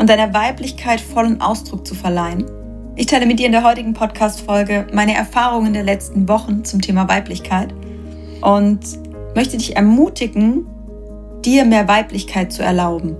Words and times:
Und 0.00 0.08
deiner 0.08 0.32
Weiblichkeit 0.32 0.98
vollen 0.98 1.42
Ausdruck 1.42 1.86
zu 1.86 1.94
verleihen. 1.94 2.46
Ich 2.96 3.06
teile 3.06 3.26
mit 3.26 3.38
dir 3.38 3.46
in 3.46 3.52
der 3.52 3.62
heutigen 3.62 3.92
Podcast-Folge 3.92 4.86
meine 4.94 5.14
Erfahrungen 5.14 5.74
der 5.74 5.82
letzten 5.82 6.26
Wochen 6.26 6.64
zum 6.64 6.80
Thema 6.80 7.06
Weiblichkeit 7.06 7.74
und 8.40 8.80
möchte 9.34 9.58
dich 9.58 9.76
ermutigen, 9.76 10.66
dir 11.44 11.66
mehr 11.66 11.86
Weiblichkeit 11.86 12.50
zu 12.50 12.62
erlauben. 12.62 13.14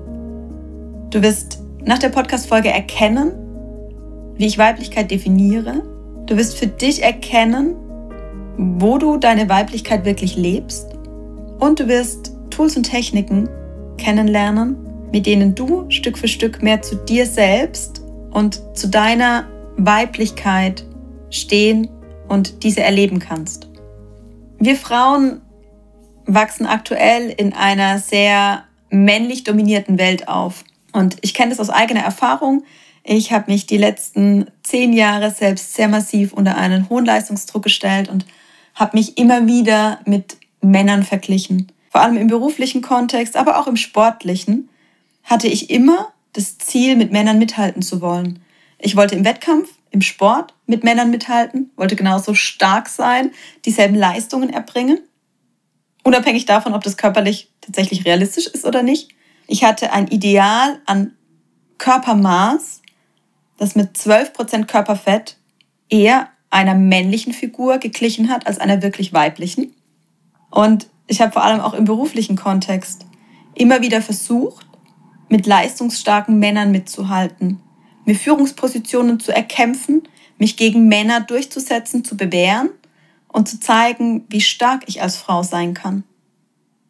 Du 1.11 1.23
wirst 1.23 1.63
nach 1.85 1.99
der 1.99 2.09
Podcast-Folge 2.09 2.71
erkennen, 2.71 3.33
wie 4.37 4.47
ich 4.47 4.57
Weiblichkeit 4.57 5.11
definiere. 5.11 5.83
Du 6.25 6.39
wirst 6.39 6.57
für 6.57 6.67
dich 6.67 7.03
erkennen, 7.03 7.75
wo 8.57 8.97
du 8.97 9.19
deine 9.19 9.51
Weiblichkeit 9.51 10.07
wirklich 10.07 10.35
lebst. 10.35 10.95
Und 11.59 11.79
du 11.79 11.89
wirst 11.89 12.33
Tools 12.49 12.75
und 12.75 12.85
Techniken 12.85 13.51
kennenlernen, 13.99 14.77
mit 15.13 15.27
denen 15.27 15.55
du 15.55 15.91
Stück 15.91 16.19
für 16.19 16.29
Stück 16.29 16.63
mehr 16.63 16.83
zu 16.83 16.97
dir 16.97 17.27
selbst 17.27 18.03
und 18.31 18.61
zu 18.77 18.89
deiner 18.89 19.49
Weiblichkeit 19.77 20.85
stehen 21.31 21.89
und 22.29 22.63
diese 22.63 22.83
erleben 22.83 23.19
kannst. 23.19 23.69
Wir 24.59 24.77
Frauen 24.77 25.41
wachsen 26.27 26.67
aktuell 26.67 27.31
in 27.31 27.53
einer 27.53 27.99
sehr 27.99 28.65
männlich 28.91 29.45
dominierten 29.45 29.99
Welt 29.99 30.29
auf. 30.29 30.65
Und 30.93 31.17
ich 31.23 31.35
kenne 31.35 31.51
das 31.51 31.61
aus 31.61 31.71
eigener 31.71 32.03
Erfahrung. 32.03 32.65
Ich 33.03 33.33
habe 33.33 33.51
mich 33.51 33.67
die 33.67 33.79
letzten 33.79 34.47
zehn 34.63 34.93
Jahre 34.93 35.31
selbst 35.31 35.75
sehr 35.75 35.89
massiv 35.89 36.33
unter 36.33 36.57
einen 36.57 36.89
hohen 36.91 37.05
Leistungsdruck 37.05 37.63
gestellt 37.63 38.09
und 38.09 38.27
habe 38.75 38.97
mich 38.97 39.19
immer 39.19 39.47
wieder 39.47 40.01
mit 40.05 40.37
Männern 40.61 41.03
verglichen. 41.03 41.73
Vor 41.91 42.03
allem 42.03 42.17
im 42.17 42.29
beruflichen 42.29 42.83
Kontext, 42.83 43.37
aber 43.37 43.59
auch 43.59 43.67
im 43.67 43.77
sportlichen 43.77 44.69
hatte 45.25 45.49
ich 45.49 45.71
immer 45.71 46.13
das 46.33 46.59
Ziel, 46.59 46.97
mit 46.97 47.13
Männern 47.13 47.39
mithalten 47.39 47.83
zu 47.83 48.01
wollen. 48.01 48.41
Ich 48.79 48.97
wollte 48.97 49.15
im 49.15 49.25
Wettkampf, 49.25 49.69
im 49.91 50.03
Sport 50.03 50.55
mit 50.67 50.85
Männern 50.85 51.11
mithalten, 51.11 51.71
wollte 51.77 51.97
genauso 51.97 52.35
stark 52.35 52.89
sein, 52.89 53.33
dieselben 53.65 53.97
Leistungen 53.97 54.51
erbringen, 54.51 55.01
unabhängig 56.05 56.47
davon, 56.47 56.75
ob 56.75 56.85
das 56.85 56.97
körperlich 56.97 57.51
tatsächlich 57.61 58.05
realistisch 58.05 58.47
ist 58.47 58.65
oder 58.65 58.83
nicht. 58.83 59.11
Ich 59.47 59.65
hatte 59.65 59.93
ein 59.93 60.09
Ideal 60.09 60.81
an 60.87 61.15
Körpermaß, 61.79 62.83
das 63.57 63.75
mit 63.75 63.97
12% 63.97 64.67
Körperfett 64.67 65.37
eher 65.89 66.29
einer 66.51 66.75
männlichen 66.75 67.33
Figur 67.33 67.79
geglichen 67.79 68.29
hat 68.31 68.47
als 68.47 68.59
einer 68.59 68.83
wirklich 68.83 69.13
weiblichen. 69.13 69.75
Und 70.51 70.89
ich 71.07 71.21
habe 71.21 71.33
vor 71.33 71.45
allem 71.45 71.61
auch 71.61 71.75
im 71.75 71.85
beruflichen 71.85 72.37
Kontext 72.37 73.07
immer 73.55 73.83
wieder 73.83 74.03
versucht, 74.03 74.67
mit 75.31 75.47
leistungsstarken 75.47 76.39
Männern 76.39 76.73
mitzuhalten, 76.73 77.61
mir 78.05 78.15
Führungspositionen 78.15 79.21
zu 79.21 79.33
erkämpfen, 79.33 80.03
mich 80.39 80.57
gegen 80.57 80.89
Männer 80.89 81.21
durchzusetzen, 81.21 82.05
zu 82.05 82.17
bewähren 82.17 82.71
und 83.29 83.49
zu 83.49 83.61
zeigen, 83.61 84.25
wie 84.29 84.41
stark 84.41 84.83
ich 84.87 85.01
als 85.03 85.17
Frau 85.17 85.43
sein 85.43 85.73
kann. 85.73 86.05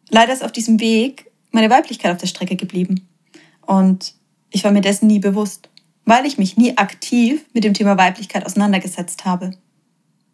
Leider 0.09 0.33
ist 0.33 0.43
auf 0.43 0.51
diesem 0.51 0.79
Weg 0.79 1.31
meine 1.51 1.69
Weiblichkeit 1.69 2.11
auf 2.11 2.17
der 2.17 2.27
Strecke 2.27 2.55
geblieben. 2.55 3.07
Und 3.61 4.15
ich 4.49 4.63
war 4.63 4.71
mir 4.71 4.81
dessen 4.81 5.07
nie 5.07 5.19
bewusst, 5.19 5.69
weil 6.05 6.25
ich 6.25 6.37
mich 6.37 6.57
nie 6.57 6.77
aktiv 6.77 7.45
mit 7.53 7.63
dem 7.63 7.73
Thema 7.73 7.97
Weiblichkeit 7.97 8.45
auseinandergesetzt 8.45 9.23
habe. 9.23 9.51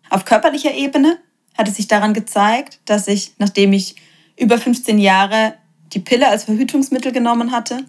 Auf 0.09 0.25
körperlicher 0.25 0.73
Ebene 0.73 1.19
hat 1.57 1.67
es 1.67 1.75
sich 1.75 1.87
daran 1.87 2.13
gezeigt, 2.13 2.79
dass 2.85 3.07
ich, 3.07 3.33
nachdem 3.37 3.73
ich 3.73 3.95
über 4.39 4.57
15 4.57 4.97
Jahre 4.99 5.55
die 5.93 5.99
Pille 5.99 6.29
als 6.29 6.45
Verhütungsmittel 6.45 7.11
genommen 7.11 7.51
hatte, 7.51 7.83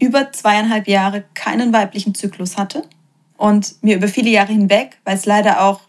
über 0.00 0.32
zweieinhalb 0.32 0.88
Jahre 0.88 1.24
keinen 1.34 1.72
weiblichen 1.72 2.14
Zyklus 2.14 2.56
hatte 2.56 2.82
und 3.36 3.74
mir 3.82 3.96
über 3.96 4.08
viele 4.08 4.30
Jahre 4.30 4.52
hinweg, 4.52 4.98
weil 5.04 5.16
es 5.16 5.26
leider 5.26 5.62
auch 5.62 5.82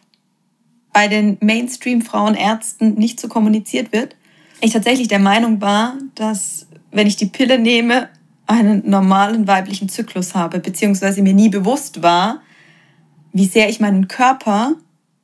bei 0.94 1.08
den 1.08 1.38
Mainstream-Frauenärzten 1.40 2.96
nicht 2.96 3.20
so 3.20 3.28
kommuniziert 3.28 3.94
wird, 3.94 4.16
ich 4.62 4.74
tatsächlich 4.74 5.08
der 5.08 5.20
Meinung 5.20 5.60
war, 5.60 5.98
dass 6.14 6.68
wenn 6.92 7.08
ich 7.08 7.16
die 7.16 7.26
Pille 7.26 7.58
nehme, 7.58 8.10
einen 8.46 8.88
normalen 8.90 9.48
weiblichen 9.48 9.90
Zyklus 9.90 10.36
habe, 10.36 10.60
beziehungsweise 10.60 11.22
mir 11.22 11.34
nie 11.34 11.50
bewusst 11.50 12.04
war, 12.04 12.42
wie 13.34 13.46
sehr 13.46 13.70
ich 13.70 13.80
meinen 13.80 14.08
Körper 14.08 14.76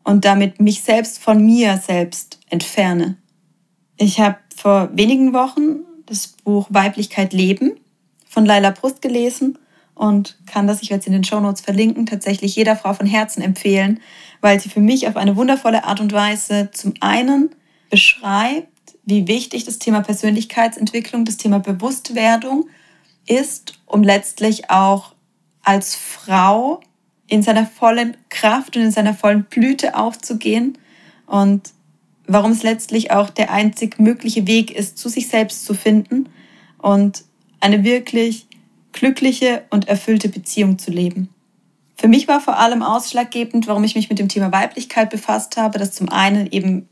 und 0.03 0.25
damit 0.25 0.61
mich 0.61 0.81
selbst 0.81 1.19
von 1.19 1.45
mir 1.45 1.77
selbst 1.77 2.39
entferne. 2.49 3.17
Ich 3.97 4.19
habe 4.19 4.37
vor 4.55 4.89
wenigen 4.93 5.33
Wochen 5.33 5.79
das 6.05 6.27
Buch 6.27 6.67
Weiblichkeit 6.69 7.33
leben 7.33 7.73
von 8.37 8.45
Laila 8.45 8.69
Brust 8.69 9.01
gelesen 9.01 9.57
und 9.95 10.37
kann 10.45 10.67
das, 10.67 10.83
ich 10.83 10.91
werde 10.91 11.01
es 11.01 11.07
in 11.07 11.13
den 11.13 11.23
Show 11.23 11.39
Notes 11.39 11.61
verlinken, 11.61 12.05
tatsächlich 12.05 12.55
jeder 12.55 12.75
Frau 12.75 12.93
von 12.93 13.07
Herzen 13.07 13.41
empfehlen, 13.41 13.99
weil 14.41 14.59
sie 14.59 14.69
für 14.69 14.79
mich 14.79 15.07
auf 15.07 15.15
eine 15.15 15.35
wundervolle 15.35 15.85
Art 15.85 15.99
und 15.99 16.13
Weise 16.13 16.69
zum 16.71 16.93
einen 16.99 17.49
beschreibt, 17.89 18.69
wie 19.05 19.27
wichtig 19.27 19.65
das 19.65 19.79
Thema 19.79 20.01
Persönlichkeitsentwicklung, 20.01 21.25
das 21.25 21.37
Thema 21.37 21.57
Bewusstwerdung 21.57 22.69
ist, 23.25 23.79
um 23.87 24.03
letztlich 24.03 24.69
auch 24.69 25.15
als 25.63 25.95
Frau 25.95 26.81
in 27.25 27.41
seiner 27.41 27.65
vollen 27.65 28.17
Kraft 28.29 28.77
und 28.77 28.83
in 28.83 28.91
seiner 28.91 29.15
vollen 29.15 29.45
Blüte 29.45 29.95
aufzugehen 29.95 30.77
und 31.25 31.71
warum 32.27 32.51
es 32.51 32.61
letztlich 32.61 33.09
auch 33.09 33.31
der 33.31 33.49
einzig 33.49 33.97
mögliche 33.97 34.45
Weg 34.45 34.69
ist, 34.69 34.99
zu 34.99 35.09
sich 35.09 35.27
selbst 35.27 35.65
zu 35.65 35.73
finden 35.73 36.29
und 36.77 37.23
eine 37.59 37.83
wirklich 37.83 38.47
glückliche 38.91 39.63
und 39.69 39.87
erfüllte 39.87 40.29
Beziehung 40.29 40.79
zu 40.79 40.91
leben. 40.91 41.29
Für 41.95 42.07
mich 42.07 42.27
war 42.27 42.39
vor 42.39 42.57
allem 42.57 42.83
ausschlaggebend, 42.83 43.67
warum 43.67 43.83
ich 43.83 43.95
mich 43.95 44.09
mit 44.09 44.19
dem 44.19 44.29
Thema 44.29 44.51
Weiblichkeit 44.51 45.09
befasst 45.09 45.57
habe, 45.57 45.79
dass 45.79 45.93
zum 45.93 46.09
einen 46.09 46.47
eben 46.51 46.87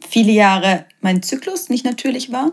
viele 0.00 0.32
Jahre 0.32 0.86
mein 1.00 1.22
Zyklus 1.22 1.68
nicht 1.68 1.84
natürlich 1.84 2.32
war, 2.32 2.52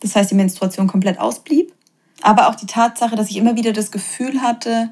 das 0.00 0.14
heißt 0.14 0.30
die 0.30 0.34
Menstruation 0.34 0.88
komplett 0.88 1.18
ausblieb, 1.18 1.72
aber 2.20 2.48
auch 2.48 2.54
die 2.54 2.66
Tatsache, 2.66 3.16
dass 3.16 3.30
ich 3.30 3.36
immer 3.36 3.56
wieder 3.56 3.72
das 3.72 3.90
Gefühl 3.90 4.42
hatte, 4.42 4.90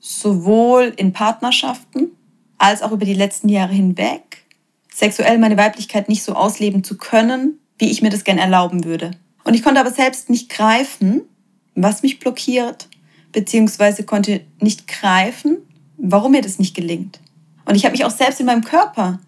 sowohl 0.00 0.92
in 0.96 1.12
Partnerschaften 1.12 2.10
als 2.58 2.82
auch 2.82 2.92
über 2.92 3.04
die 3.04 3.14
letzten 3.14 3.48
Jahre 3.48 3.72
hinweg, 3.72 4.44
sexuell 4.92 5.38
meine 5.38 5.56
Weiblichkeit 5.56 6.08
nicht 6.08 6.22
so 6.22 6.34
ausleben 6.34 6.84
zu 6.84 6.98
können, 6.98 7.58
wie 7.78 7.90
ich 7.90 8.02
mir 8.02 8.10
das 8.10 8.24
gern 8.24 8.38
erlauben 8.38 8.84
würde. 8.84 9.12
Und 9.44 9.54
ich 9.54 9.62
konnte 9.62 9.80
aber 9.80 9.90
selbst 9.90 10.30
nicht 10.30 10.48
greifen, 10.50 11.22
was 11.74 12.02
mich 12.02 12.18
blockiert, 12.20 12.88
beziehungsweise 13.32 14.04
konnte 14.04 14.42
nicht 14.60 14.86
greifen, 14.86 15.58
warum 15.96 16.32
mir 16.32 16.42
das 16.42 16.58
nicht 16.58 16.74
gelingt. 16.74 17.20
Und 17.64 17.74
ich 17.74 17.84
habe 17.84 17.92
mich 17.92 18.04
auch 18.04 18.10
selbst 18.10 18.40
in 18.40 18.46
meinem 18.46 18.64
Körper 18.64 19.20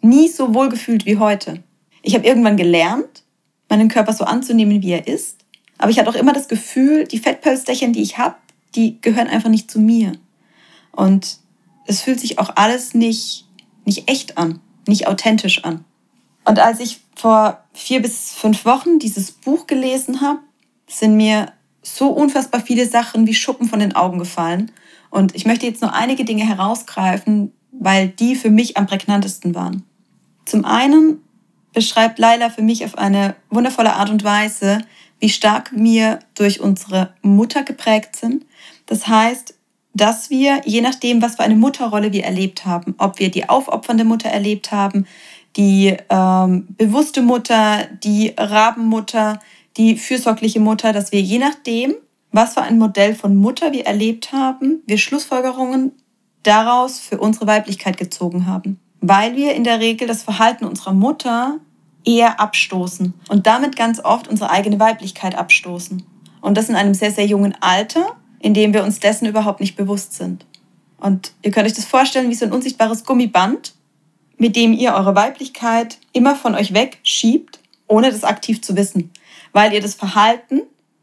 nie 0.00 0.28
so 0.28 0.54
wohl 0.54 0.68
gefühlt 0.68 1.06
wie 1.06 1.18
heute. 1.18 1.62
Ich 2.02 2.14
habe 2.14 2.26
irgendwann 2.26 2.56
gelernt, 2.56 3.22
meinen 3.68 3.88
Körper 3.88 4.12
so 4.12 4.24
anzunehmen, 4.24 4.82
wie 4.82 4.92
er 4.92 5.06
ist. 5.06 5.44
Aber 5.78 5.90
ich 5.90 5.98
hatte 5.98 6.10
auch 6.10 6.14
immer 6.14 6.32
das 6.32 6.48
Gefühl, 6.48 7.06
die 7.06 7.18
Fettpölsterchen, 7.18 7.92
die 7.92 8.02
ich 8.02 8.18
habe, 8.18 8.36
die 8.74 9.00
gehören 9.00 9.28
einfach 9.28 9.48
nicht 9.48 9.70
zu 9.70 9.80
mir. 9.80 10.12
Und 10.92 11.38
es 11.86 12.02
fühlt 12.02 12.20
sich 12.20 12.38
auch 12.38 12.50
alles 12.56 12.94
nicht, 12.94 13.46
nicht 13.84 14.08
echt 14.10 14.38
an, 14.38 14.60
nicht 14.86 15.06
authentisch 15.06 15.64
an. 15.64 15.84
Und 16.44 16.58
als 16.58 16.80
ich 16.80 17.00
vor 17.16 17.64
vier 17.72 18.02
bis 18.02 18.32
fünf 18.32 18.64
Wochen 18.64 18.98
dieses 18.98 19.30
Buch 19.30 19.66
gelesen 19.66 20.20
habe, 20.20 20.40
sind 20.86 21.16
mir 21.16 21.52
so 21.82 22.08
unfassbar 22.08 22.60
viele 22.60 22.86
Sachen 22.86 23.26
wie 23.26 23.34
Schuppen 23.34 23.68
von 23.68 23.80
den 23.80 23.94
Augen 23.94 24.18
gefallen. 24.18 24.72
Und 25.10 25.34
ich 25.34 25.46
möchte 25.46 25.66
jetzt 25.66 25.82
nur 25.82 25.92
einige 25.92 26.24
Dinge 26.24 26.46
herausgreifen, 26.46 27.52
weil 27.70 28.08
die 28.08 28.34
für 28.34 28.50
mich 28.50 28.76
am 28.76 28.86
prägnantesten 28.86 29.54
waren. 29.54 29.84
Zum 30.44 30.64
einen 30.64 31.18
beschreibt 31.72 32.18
Laila 32.18 32.50
für 32.50 32.62
mich 32.62 32.84
auf 32.84 32.96
eine 32.96 33.34
wundervolle 33.50 33.94
Art 33.94 34.10
und 34.10 34.24
Weise, 34.24 34.78
wie 35.20 35.28
stark 35.28 35.70
wir 35.74 36.18
durch 36.34 36.60
unsere 36.60 37.14
Mutter 37.22 37.62
geprägt 37.62 38.16
sind. 38.16 38.44
Das 38.86 39.06
heißt, 39.06 39.54
dass 39.94 40.28
wir, 40.28 40.62
je 40.64 40.80
nachdem, 40.80 41.22
was 41.22 41.36
für 41.36 41.44
eine 41.44 41.54
Mutterrolle 41.54 42.12
wir 42.12 42.24
erlebt 42.24 42.66
haben, 42.66 42.94
ob 42.98 43.20
wir 43.20 43.30
die 43.30 43.48
aufopfernde 43.48 44.04
Mutter 44.04 44.28
erlebt 44.28 44.72
haben, 44.72 45.06
die 45.56 45.96
ähm, 46.10 46.66
bewusste 46.76 47.22
Mutter, 47.22 47.86
die 48.02 48.34
Rabenmutter, 48.36 49.38
die 49.76 49.96
fürsorgliche 49.96 50.60
Mutter, 50.60 50.92
dass 50.92 51.12
wir 51.12 51.20
je 51.20 51.38
nachdem, 51.38 51.94
was 52.32 52.54
für 52.54 52.62
ein 52.62 52.78
Modell 52.78 53.14
von 53.14 53.36
Mutter 53.36 53.72
wir 53.72 53.86
erlebt 53.86 54.32
haben, 54.32 54.82
wir 54.86 54.98
Schlussfolgerungen 54.98 55.92
daraus 56.42 56.98
für 56.98 57.18
unsere 57.18 57.46
Weiblichkeit 57.46 57.96
gezogen 57.96 58.46
haben. 58.46 58.80
Weil 59.00 59.36
wir 59.36 59.54
in 59.54 59.64
der 59.64 59.80
Regel 59.80 60.08
das 60.08 60.22
Verhalten 60.22 60.64
unserer 60.64 60.92
Mutter 60.92 61.58
eher 62.04 62.40
abstoßen 62.40 63.14
und 63.28 63.46
damit 63.46 63.76
ganz 63.76 64.00
oft 64.04 64.28
unsere 64.28 64.50
eigene 64.50 64.78
Weiblichkeit 64.78 65.34
abstoßen. 65.34 66.02
Und 66.40 66.56
das 66.56 66.68
in 66.68 66.76
einem 66.76 66.94
sehr, 66.94 67.10
sehr 67.10 67.26
jungen 67.26 67.54
Alter, 67.60 68.16
in 68.40 68.52
dem 68.52 68.74
wir 68.74 68.84
uns 68.84 69.00
dessen 69.00 69.26
überhaupt 69.26 69.60
nicht 69.60 69.76
bewusst 69.76 70.14
sind. 70.14 70.44
Und 70.98 71.32
ihr 71.42 71.50
könnt 71.50 71.66
euch 71.66 71.74
das 71.74 71.84
vorstellen 71.84 72.30
wie 72.30 72.34
so 72.34 72.44
ein 72.44 72.52
unsichtbares 72.52 73.04
Gummiband, 73.04 73.74
mit 74.38 74.56
dem 74.56 74.72
ihr 74.72 74.94
eure 74.94 75.14
Weiblichkeit 75.14 75.98
immer 76.12 76.34
von 76.36 76.54
euch 76.54 76.74
wegschiebt, 76.74 77.58
ohne 77.86 78.10
das 78.10 78.24
aktiv 78.24 78.62
zu 78.62 78.76
wissen. 78.76 79.10
Weil 79.52 79.72
ihr 79.72 79.80
das 79.80 79.94
Verhalten 79.94 80.62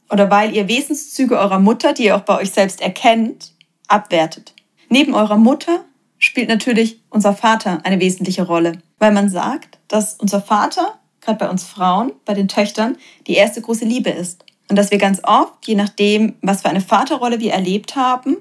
oder 0.09 0.29
weil 0.29 0.55
ihr 0.55 0.67
Wesenszüge 0.67 1.37
eurer 1.37 1.59
Mutter, 1.59 1.93
die 1.93 2.05
ihr 2.05 2.15
auch 2.15 2.21
bei 2.21 2.37
euch 2.37 2.51
selbst 2.51 2.81
erkennt, 2.81 3.53
abwertet. 3.87 4.53
Neben 4.89 5.13
eurer 5.13 5.37
Mutter 5.37 5.85
spielt 6.17 6.49
natürlich 6.49 6.99
unser 7.09 7.33
Vater 7.33 7.79
eine 7.83 7.99
wesentliche 7.99 8.43
Rolle, 8.43 8.73
weil 8.99 9.11
man 9.11 9.29
sagt, 9.29 9.79
dass 9.87 10.15
unser 10.15 10.41
Vater, 10.41 10.99
gerade 11.21 11.39
bei 11.39 11.49
uns 11.49 11.63
Frauen, 11.63 12.11
bei 12.25 12.33
den 12.33 12.47
Töchtern, 12.47 12.97
die 13.27 13.33
erste 13.33 13.61
große 13.61 13.85
Liebe 13.85 14.09
ist. 14.09 14.45
Und 14.69 14.75
dass 14.75 14.91
wir 14.91 14.97
ganz 14.97 15.21
oft, 15.23 15.65
je 15.65 15.75
nachdem, 15.75 16.35
was 16.41 16.61
für 16.61 16.69
eine 16.69 16.81
Vaterrolle 16.81 17.39
wir 17.39 17.53
erlebt 17.53 17.95
haben, 17.95 18.37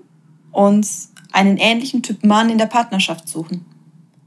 uns 0.52 1.12
einen 1.32 1.56
ähnlichen 1.56 2.02
Typ 2.02 2.24
Mann 2.24 2.50
in 2.50 2.58
der 2.58 2.66
Partnerschaft 2.66 3.28
suchen. 3.28 3.64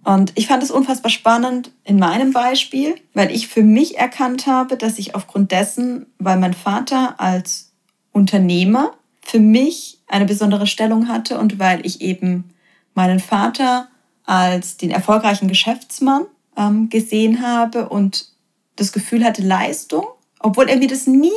Und 0.03 0.33
ich 0.35 0.47
fand 0.47 0.61
es 0.63 0.71
unfassbar 0.71 1.09
spannend 1.09 1.71
in 1.83 1.97
meinem 1.97 2.33
Beispiel, 2.33 2.95
weil 3.13 3.31
ich 3.31 3.47
für 3.47 3.63
mich 3.63 3.97
erkannt 3.97 4.47
habe, 4.47 4.75
dass 4.75 4.99
ich 4.99 5.15
aufgrund 5.15 5.51
dessen, 5.51 6.07
weil 6.19 6.37
mein 6.37 6.53
Vater 6.53 7.19
als 7.19 7.71
Unternehmer 8.11 8.93
für 9.21 9.39
mich 9.39 9.99
eine 10.07 10.25
besondere 10.25 10.67
Stellung 10.67 11.07
hatte 11.07 11.39
und 11.39 11.57
weil 11.57 11.85
ich 11.85 12.01
eben 12.01 12.53
meinen 12.93 13.19
Vater 13.19 13.87
als 14.25 14.77
den 14.77 14.91
erfolgreichen 14.91 15.47
Geschäftsmann 15.47 16.25
ähm, 16.57 16.89
gesehen 16.89 17.41
habe 17.41 17.89
und 17.89 18.27
das 18.75 18.91
Gefühl 18.91 19.23
hatte, 19.23 19.41
Leistung, 19.41 20.05
obwohl 20.39 20.69
er 20.69 20.77
mir 20.77 20.87
das 20.87 21.07
nie 21.07 21.31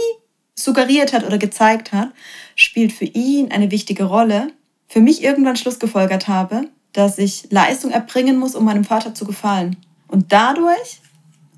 suggeriert 0.54 1.12
hat 1.12 1.24
oder 1.24 1.38
gezeigt 1.38 1.92
hat, 1.92 2.10
spielt 2.54 2.92
für 2.92 3.04
ihn 3.04 3.52
eine 3.52 3.70
wichtige 3.70 4.04
Rolle, 4.04 4.48
für 4.88 5.00
mich 5.00 5.22
irgendwann 5.22 5.56
Schluss 5.56 5.78
gefolgert 5.78 6.28
habe, 6.28 6.68
dass 6.96 7.18
ich 7.18 7.48
Leistung 7.50 7.90
erbringen 7.90 8.38
muss, 8.38 8.54
um 8.54 8.64
meinem 8.64 8.84
Vater 8.84 9.14
zu 9.14 9.26
gefallen. 9.26 9.76
Und 10.08 10.32
dadurch, 10.32 11.00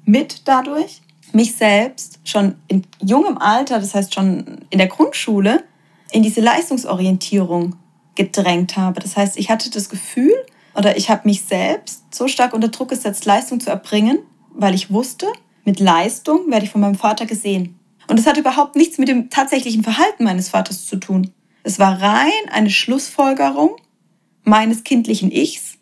mit 0.05 0.43
dadurch, 0.47 1.01
mich 1.33 1.55
selbst 1.55 2.19
schon 2.25 2.57
in 2.67 2.83
jungem 3.01 3.39
Alter, 3.39 3.79
das 3.79 3.95
heißt 3.95 4.15
schon 4.15 4.63
in 4.71 4.79
der 4.79 4.89
Grundschule, 4.89 5.63
in 6.11 6.23
diese 6.23 6.41
Leistungsorientierung 6.41 7.77
gedrängt 8.15 8.77
habe. 8.77 9.01
Das 9.01 9.17
heißt, 9.17 9.39
ich 9.39 9.49
hatte 9.49 9.71
das 9.71 9.89
Gefühl 9.89 10.35
oder 10.75 10.97
ich 10.97 11.09
habe 11.09 11.29
mich 11.29 11.43
selbst 11.43 12.03
so 12.13 12.27
stark 12.27 12.53
unter 12.53 12.69
Druck 12.69 12.89
gesetzt, 12.89 13.25
Leistung 13.25 13.61
zu 13.61 13.71
erbringen, 13.71 14.19
weil 14.55 14.75
ich 14.75 14.91
wusste, 14.91 15.27
mit 15.65 15.79
Leistung 15.79 16.51
werde 16.51 16.65
ich 16.65 16.73
von 16.73 16.81
meinem 16.81 16.97
Vater 16.97 17.27
gesehen. 17.27 17.79
Und 18.09 18.19
es 18.19 18.27
hat 18.27 18.39
überhaupt 18.39 18.75
nichts 18.75 18.99
mit 18.99 19.09
dem 19.09 19.31
tatsächlichen 19.31 19.85
Verhalten 19.85 20.25
meines 20.25 20.49
Vaters 20.49 20.87
zu 20.87 20.97
tun. 20.97 21.31
Es 21.63 21.79
war 21.79 22.01
rein 22.01 22.33
eine 22.51 22.71
Schlussfolgerung 22.71 23.77
meines 24.49 24.85
kindlichen 24.85 25.31
Ichs 25.31 25.77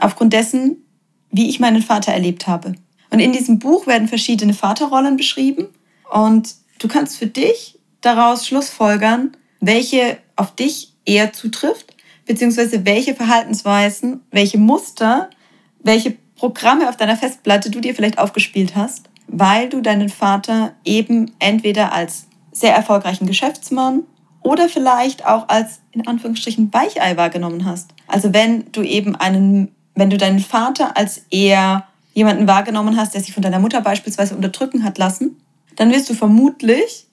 aufgrund 0.00 0.32
dessen, 0.32 0.84
wie 1.30 1.48
ich 1.48 1.60
meinen 1.60 1.82
Vater 1.82 2.12
erlebt 2.12 2.46
habe. 2.46 2.74
Und 3.10 3.20
in 3.20 3.32
diesem 3.32 3.58
Buch 3.58 3.86
werden 3.86 4.08
verschiedene 4.08 4.54
Vaterrollen 4.54 5.16
beschrieben 5.16 5.68
und 6.10 6.54
du 6.78 6.88
kannst 6.88 7.16
für 7.16 7.26
dich 7.26 7.78
daraus 8.00 8.46
schlussfolgern, 8.46 9.36
welche 9.60 10.18
auf 10.36 10.54
dich 10.54 10.94
eher 11.04 11.32
zutrifft, 11.32 11.94
beziehungsweise 12.26 12.84
welche 12.86 13.14
Verhaltensweisen, 13.14 14.20
welche 14.30 14.58
Muster, 14.58 15.30
welche 15.82 16.16
Programme 16.36 16.88
auf 16.88 16.96
deiner 16.96 17.16
Festplatte 17.16 17.70
du 17.70 17.80
dir 17.80 17.94
vielleicht 17.94 18.18
aufgespielt 18.18 18.76
hast 18.76 19.10
weil 19.32 19.68
du 19.68 19.80
deinen 19.80 20.08
Vater 20.08 20.74
eben 20.84 21.30
entweder 21.38 21.92
als 21.92 22.26
sehr 22.52 22.74
erfolgreichen 22.74 23.26
Geschäftsmann 23.26 24.02
oder 24.42 24.68
vielleicht 24.68 25.26
auch 25.26 25.48
als 25.48 25.80
in 25.92 26.06
Anführungsstrichen 26.06 26.72
Weichei 26.72 27.16
wahrgenommen 27.16 27.64
hast. 27.64 27.90
Also 28.06 28.32
wenn 28.32 28.70
du 28.72 28.82
eben 28.82 29.16
einen, 29.16 29.74
wenn 29.94 30.10
du 30.10 30.16
deinen 30.16 30.40
Vater 30.40 30.96
als 30.96 31.22
eher 31.30 31.86
jemanden 32.14 32.46
wahrgenommen 32.46 32.96
hast, 32.96 33.14
der 33.14 33.20
sich 33.20 33.32
von 33.32 33.42
deiner 33.42 33.58
Mutter 33.58 33.80
beispielsweise 33.80 34.34
unterdrücken 34.34 34.82
hat 34.84 34.98
lassen, 34.98 35.36
dann 35.76 35.92
wirst 35.92 36.10
du 36.10 36.14
vermutlich 36.14 37.06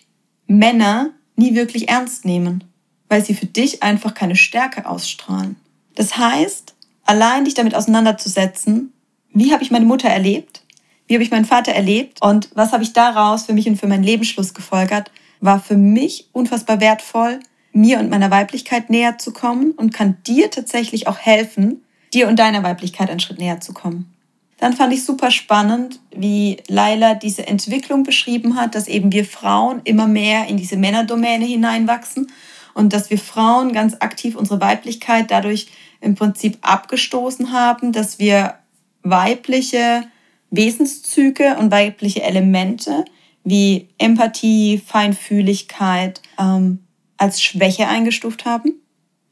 Männer 0.47 1.11
nie 1.35 1.55
wirklich 1.55 1.89
ernst 1.89 2.25
nehmen, 2.25 2.63
weil 3.09 3.23
sie 3.23 3.33
für 3.33 3.45
dich 3.45 3.83
einfach 3.83 4.13
keine 4.13 4.35
Stärke 4.35 4.87
ausstrahlen. 4.87 5.55
Das 5.95 6.17
heißt, 6.17 6.73
allein 7.05 7.45
dich 7.45 7.53
damit 7.53 7.75
auseinanderzusetzen, 7.75 8.93
wie 9.33 9.53
habe 9.53 9.63
ich 9.63 9.71
meine 9.71 9.85
Mutter 9.85 10.09
erlebt? 10.09 10.63
wie 11.07 11.15
habe 11.15 11.23
ich 11.23 11.31
meinen 11.31 11.45
Vater 11.45 11.71
erlebt 11.71 12.21
und 12.21 12.49
was 12.53 12.73
habe 12.73 12.83
ich 12.83 12.93
daraus 12.93 13.45
für 13.45 13.53
mich 13.53 13.67
und 13.67 13.77
für 13.77 13.87
meinen 13.87 14.03
Lebensschluss 14.03 14.53
gefolgert, 14.53 15.11
war 15.39 15.59
für 15.59 15.77
mich 15.77 16.29
unfassbar 16.33 16.79
wertvoll, 16.79 17.39
mir 17.71 17.99
und 17.99 18.09
meiner 18.09 18.31
Weiblichkeit 18.31 18.89
näher 18.89 19.17
zu 19.17 19.31
kommen 19.31 19.71
und 19.71 19.93
kann 19.93 20.17
dir 20.25 20.49
tatsächlich 20.49 21.07
auch 21.07 21.17
helfen, 21.17 21.83
dir 22.13 22.27
und 22.27 22.37
deiner 22.39 22.63
Weiblichkeit 22.63 23.09
einen 23.09 23.19
Schritt 23.19 23.39
näher 23.39 23.61
zu 23.61 23.73
kommen. 23.73 24.11
Dann 24.57 24.73
fand 24.73 24.91
ich 24.91 25.05
super 25.05 25.29
spannend, 25.29 25.99
wie 26.15 26.57
Laila 26.67 27.13
diese 27.13 27.47
Entwicklung 27.47 28.03
beschrieben 28.03 28.55
hat, 28.55 28.73
dass 28.73 28.87
eben 28.87 29.11
wir 29.11 29.23
Frauen 29.23 29.81
immer 29.83 30.07
mehr 30.07 30.47
in 30.47 30.57
diese 30.57 30.77
Männerdomäne 30.77 31.45
hineinwachsen 31.45 32.31
und 32.73 32.93
dass 32.93 33.11
wir 33.11 33.19
Frauen 33.19 33.71
ganz 33.71 33.97
aktiv 33.99 34.35
unsere 34.35 34.59
Weiblichkeit 34.59 35.29
dadurch 35.29 35.67
im 36.01 36.15
Prinzip 36.15 36.57
abgestoßen 36.61 37.51
haben, 37.51 37.91
dass 37.91 38.17
wir 38.17 38.55
weibliche 39.03 40.03
Wesenszüge 40.49 41.57
und 41.59 41.71
weibliche 41.71 42.23
Elemente 42.23 43.05
wie 43.49 43.87
Empathie, 43.97 44.77
Feinfühligkeit 44.77 46.21
ähm, 46.37 46.83
als 47.15 47.41
Schwäche 47.41 47.87
eingestuft 47.87 48.45
haben 48.45 48.73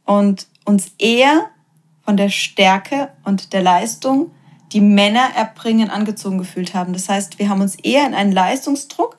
und 0.06 0.48
uns 0.64 0.92
eher 0.98 1.50
von 2.06 2.16
der 2.16 2.30
Stärke 2.30 3.10
und 3.26 3.52
der 3.52 3.62
Leistung, 3.62 4.32
die 4.72 4.80
Männer 4.80 5.30
erbringen, 5.36 5.90
angezogen 5.90 6.38
gefühlt 6.38 6.74
haben. 6.74 6.94
Das 6.94 7.10
heißt, 7.10 7.40
wir 7.40 7.50
haben 7.50 7.60
uns 7.60 7.76
eher 7.76 8.08
in 8.08 8.14
einen 8.14 8.32
Leistungsdruck 8.32 9.18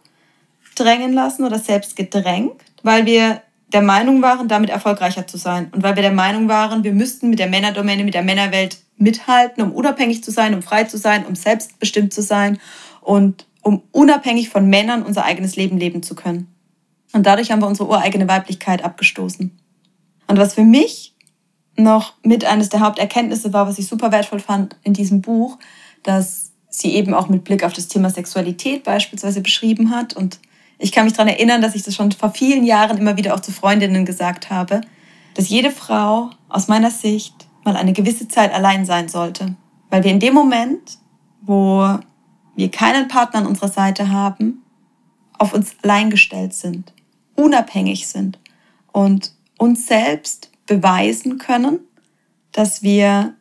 drängen 0.74 1.12
lassen 1.12 1.44
oder 1.44 1.58
selbst 1.58 1.96
gedrängt, 1.96 2.62
weil 2.82 3.04
wir 3.04 3.42
der 3.68 3.82
Meinung 3.82 4.22
waren, 4.22 4.48
damit 4.48 4.70
erfolgreicher 4.70 5.26
zu 5.26 5.36
sein. 5.36 5.68
Und 5.72 5.82
weil 5.82 5.96
wir 5.96 6.02
der 6.02 6.12
Meinung 6.12 6.48
waren, 6.48 6.84
wir 6.84 6.92
müssten 6.92 7.28
mit 7.28 7.38
der 7.38 7.48
Männerdomäne, 7.48 8.04
mit 8.04 8.14
der 8.14 8.22
Männerwelt 8.22 8.78
mithalten, 8.96 9.62
um 9.62 9.72
unabhängig 9.72 10.24
zu 10.24 10.30
sein, 10.30 10.54
um 10.54 10.62
frei 10.62 10.84
zu 10.84 10.96
sein, 10.96 11.26
um 11.26 11.34
selbstbestimmt 11.34 12.14
zu 12.14 12.22
sein 12.22 12.58
und 13.02 13.46
um 13.66 13.82
unabhängig 13.90 14.48
von 14.48 14.68
Männern 14.68 15.02
unser 15.02 15.24
eigenes 15.24 15.56
Leben 15.56 15.76
leben 15.76 16.00
zu 16.00 16.14
können. 16.14 16.46
Und 17.12 17.26
dadurch 17.26 17.50
haben 17.50 17.60
wir 17.60 17.66
unsere 17.66 17.88
ureigene 17.88 18.28
Weiblichkeit 18.28 18.84
abgestoßen. 18.84 19.58
Und 20.28 20.38
was 20.38 20.54
für 20.54 20.62
mich 20.62 21.16
noch 21.76 22.12
mit 22.22 22.44
eines 22.44 22.68
der 22.68 22.78
Haupterkenntnisse 22.78 23.52
war, 23.52 23.66
was 23.66 23.80
ich 23.80 23.88
super 23.88 24.12
wertvoll 24.12 24.38
fand 24.38 24.76
in 24.84 24.92
diesem 24.92 25.20
Buch, 25.20 25.58
dass 26.04 26.52
sie 26.68 26.94
eben 26.94 27.12
auch 27.12 27.28
mit 27.28 27.42
Blick 27.42 27.64
auf 27.64 27.72
das 27.72 27.88
Thema 27.88 28.08
Sexualität 28.08 28.84
beispielsweise 28.84 29.40
beschrieben 29.40 29.90
hat. 29.90 30.14
Und 30.14 30.38
ich 30.78 30.92
kann 30.92 31.04
mich 31.04 31.14
daran 31.14 31.26
erinnern, 31.26 31.60
dass 31.60 31.74
ich 31.74 31.82
das 31.82 31.96
schon 31.96 32.12
vor 32.12 32.30
vielen 32.30 32.62
Jahren 32.62 32.98
immer 32.98 33.16
wieder 33.16 33.34
auch 33.34 33.40
zu 33.40 33.50
Freundinnen 33.50 34.04
gesagt 34.04 34.48
habe, 34.48 34.80
dass 35.34 35.48
jede 35.48 35.72
Frau 35.72 36.30
aus 36.48 36.68
meiner 36.68 36.92
Sicht 36.92 37.34
mal 37.64 37.74
eine 37.76 37.92
gewisse 37.92 38.28
Zeit 38.28 38.54
allein 38.54 38.84
sein 38.86 39.08
sollte. 39.08 39.56
Weil 39.90 40.04
wir 40.04 40.12
in 40.12 40.20
dem 40.20 40.34
Moment, 40.34 40.98
wo 41.40 41.98
wir 42.56 42.70
keinen 42.70 43.08
Partner 43.08 43.40
an 43.40 43.46
unserer 43.46 43.68
Seite 43.68 44.10
haben, 44.10 44.62
auf 45.38 45.52
uns 45.52 45.76
allein 45.82 46.10
gestellt 46.10 46.54
sind, 46.54 46.92
unabhängig 47.34 48.08
sind 48.08 48.38
und 48.92 49.32
uns 49.58 49.86
selbst 49.86 50.50
beweisen 50.66 51.38
können, 51.38 51.80
dass 52.52 52.82
wir 52.82 53.34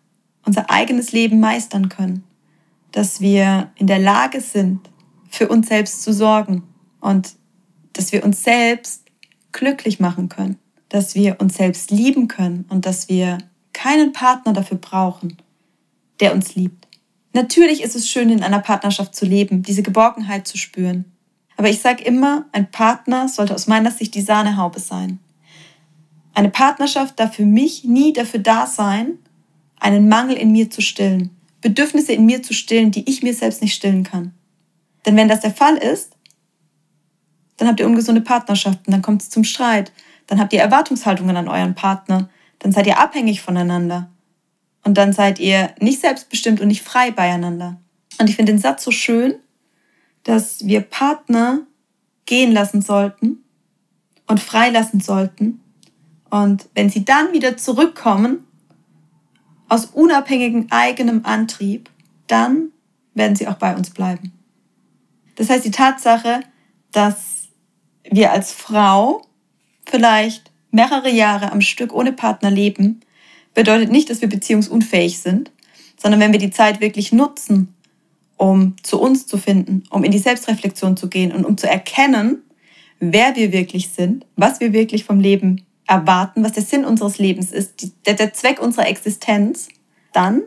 unser 0.45 0.69
eigenes 0.69 1.11
Leben 1.11 1.39
meistern 1.39 1.89
können, 1.89 2.23
dass 2.91 3.21
wir 3.21 3.71
in 3.75 3.87
der 3.87 3.99
Lage 3.99 4.41
sind, 4.41 4.89
für 5.29 5.47
uns 5.49 5.67
selbst 5.67 6.03
zu 6.03 6.13
sorgen 6.13 6.63
und 7.01 7.35
dass 7.93 8.11
wir 8.11 8.23
uns 8.23 8.43
selbst 8.43 9.03
glücklich 9.51 9.99
machen 9.99 10.29
können, 10.29 10.57
dass 10.89 11.15
wir 11.15 11.39
uns 11.39 11.55
selbst 11.55 11.91
lieben 11.91 12.27
können 12.27 12.65
und 12.69 12.85
dass 12.85 13.09
wir 13.09 13.37
keinen 13.73 14.13
Partner 14.13 14.53
dafür 14.53 14.77
brauchen, 14.77 15.37
der 16.19 16.33
uns 16.33 16.55
liebt. 16.55 16.87
Natürlich 17.35 17.83
ist 17.83 17.97
es 17.97 18.09
schön, 18.09 18.29
in 18.29 18.43
einer 18.43 18.61
Partnerschaft 18.61 19.13
zu 19.13 19.25
leben, 19.25 19.61
diese 19.61 19.83
Geborgenheit 19.83 20.47
zu 20.47 20.57
spüren. 20.57 21.03
Aber 21.57 21.67
ich 21.67 21.81
sage 21.81 22.01
immer, 22.01 22.45
ein 22.53 22.71
Partner 22.71 23.27
sollte 23.27 23.53
aus 23.53 23.67
meiner 23.67 23.91
Sicht 23.91 24.15
die 24.15 24.21
Sahnehaube 24.21 24.79
sein. 24.79 25.19
Eine 26.33 26.47
Partnerschaft 26.47 27.19
darf 27.19 27.35
für 27.35 27.45
mich 27.45 27.83
nie 27.83 28.13
dafür 28.13 28.39
da 28.39 28.65
sein, 28.65 29.17
einen 29.81 30.07
Mangel 30.07 30.37
in 30.37 30.53
mir 30.53 30.69
zu 30.69 30.79
stillen, 30.79 31.29
Bedürfnisse 31.59 32.13
in 32.13 32.25
mir 32.25 32.41
zu 32.41 32.53
stillen, 32.53 32.91
die 32.91 33.03
ich 33.09 33.21
mir 33.21 33.33
selbst 33.33 33.61
nicht 33.61 33.73
stillen 33.73 34.05
kann. 34.05 34.33
Denn 35.05 35.17
wenn 35.17 35.27
das 35.27 35.41
der 35.41 35.53
Fall 35.53 35.75
ist, 35.75 36.15
dann 37.57 37.67
habt 37.67 37.81
ihr 37.81 37.85
ungesunde 37.85 38.21
Partnerschaften, 38.21 38.91
dann 38.91 39.01
kommt 39.01 39.23
es 39.23 39.29
zum 39.29 39.43
Streit, 39.43 39.91
dann 40.27 40.39
habt 40.39 40.53
ihr 40.53 40.61
Erwartungshaltungen 40.61 41.35
an 41.35 41.49
euren 41.49 41.75
Partner, 41.75 42.29
dann 42.59 42.71
seid 42.71 42.87
ihr 42.87 42.97
abhängig 42.97 43.41
voneinander. 43.41 44.09
Und 44.85 44.97
dann 44.97 45.11
seid 45.11 45.39
ihr 45.39 45.73
nicht 45.81 45.99
selbstbestimmt 45.99 46.61
und 46.61 46.67
nicht 46.67 46.83
frei 46.83 47.11
beieinander. 47.11 47.77
Und 48.19 48.29
ich 48.29 48.35
finde 48.35 48.53
den 48.53 48.61
Satz 48.61 48.83
so 48.83 48.91
schön, 48.91 49.35
dass 50.23 50.65
wir 50.65 50.81
Partner 50.81 51.61
gehen 52.25 52.51
lassen 52.51 52.81
sollten 52.81 53.43
und 54.27 54.39
freilassen 54.39 55.01
sollten. 55.01 55.59
Und 56.29 56.69
wenn 56.75 56.89
sie 56.89 57.03
dann 57.03 57.33
wieder 57.33 57.57
zurückkommen, 57.57 58.45
aus 59.67 59.85
unabhängigem 59.85 60.67
eigenem 60.69 61.25
Antrieb, 61.25 61.89
dann 62.27 62.69
werden 63.15 63.35
sie 63.35 63.47
auch 63.47 63.55
bei 63.55 63.75
uns 63.75 63.89
bleiben. 63.89 64.31
Das 65.35 65.49
heißt, 65.49 65.65
die 65.65 65.71
Tatsache, 65.71 66.41
dass 66.91 67.47
wir 68.03 68.31
als 68.31 68.51
Frau 68.51 69.23
vielleicht 69.85 70.51
mehrere 70.71 71.09
Jahre 71.09 71.51
am 71.51 71.61
Stück 71.61 71.93
ohne 71.93 72.13
Partner 72.13 72.51
leben, 72.51 73.01
bedeutet 73.55 73.91
nicht, 73.91 74.09
dass 74.11 74.21
wir 74.21 74.29
beziehungsunfähig 74.29 75.19
sind, 75.19 75.51
sondern 75.97 76.19
wenn 76.19 76.31
wir 76.31 76.39
die 76.39 76.51
Zeit 76.51 76.81
wirklich 76.81 77.11
nutzen, 77.11 77.73
um 78.37 78.75
zu 78.83 79.01
uns 79.01 79.25
zu 79.25 79.37
finden, 79.37 79.83
um 79.89 80.03
in 80.03 80.11
die 80.11 80.19
Selbstreflexion 80.19 80.97
zu 80.97 81.09
gehen 81.09 81.31
und 81.31 81.45
um 81.45 81.57
zu 81.57 81.67
erkennen, 81.67 82.43
wer 82.99 83.35
wir 83.35 83.51
wirklich 83.51 83.89
sind, 83.89 84.25
was 84.35 84.59
wir 84.59 84.73
wirklich 84.73 85.05
vom 85.05 85.19
Leben 85.19 85.65
erwarten, 85.87 86.43
was 86.43 86.51
der 86.51 86.63
Sinn 86.63 86.85
unseres 86.85 87.17
Lebens 87.17 87.51
ist, 87.51 87.91
der, 88.05 88.15
der 88.15 88.33
Zweck 88.33 88.61
unserer 88.61 88.87
Existenz, 88.87 89.69
dann 90.13 90.41